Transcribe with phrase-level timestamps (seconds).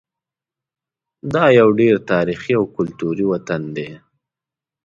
[1.33, 3.89] دا یو ډېر تاریخي او کلتوري وطن دی.